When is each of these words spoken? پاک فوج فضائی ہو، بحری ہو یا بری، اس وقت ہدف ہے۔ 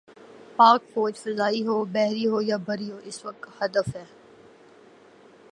پاک 0.55 0.81
فوج 0.93 1.13
فضائی 1.15 1.65
ہو، 1.67 1.85
بحری 1.85 2.27
ہو 2.27 2.41
یا 2.41 2.57
بری، 2.57 2.91
اس 3.03 3.25
وقت 3.25 3.61
ہدف 3.61 3.95
ہے۔ 3.95 4.05